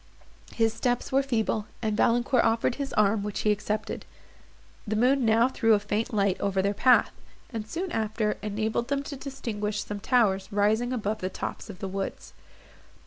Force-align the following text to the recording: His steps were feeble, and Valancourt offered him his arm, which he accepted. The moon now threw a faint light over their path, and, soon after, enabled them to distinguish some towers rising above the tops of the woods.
His 0.55 0.73
steps 0.73 1.11
were 1.11 1.21
feeble, 1.21 1.67
and 1.79 1.95
Valancourt 1.95 2.43
offered 2.43 2.73
him 2.73 2.77
his 2.79 2.93
arm, 2.93 3.21
which 3.21 3.41
he 3.41 3.51
accepted. 3.51 4.03
The 4.87 4.95
moon 4.95 5.25
now 5.25 5.47
threw 5.47 5.75
a 5.75 5.79
faint 5.79 6.11
light 6.11 6.41
over 6.41 6.59
their 6.63 6.73
path, 6.73 7.11
and, 7.53 7.67
soon 7.67 7.91
after, 7.91 8.39
enabled 8.41 8.87
them 8.87 9.03
to 9.03 9.15
distinguish 9.15 9.83
some 9.83 9.99
towers 9.99 10.47
rising 10.51 10.91
above 10.91 11.19
the 11.19 11.29
tops 11.29 11.69
of 11.69 11.77
the 11.77 11.87
woods. 11.87 12.33